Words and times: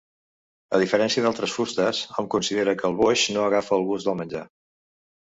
A 0.75 0.77
diferència 0.83 1.25
d'altres 1.25 1.51
fustes, 1.57 1.99
hom 2.21 2.29
considera 2.35 2.73
que 2.79 2.87
el 2.89 2.95
boix 3.01 3.25
no 3.35 3.43
agafa 3.49 3.75
el 3.77 3.85
gust 3.91 4.09
del 4.09 4.17
menjar. 4.23 4.43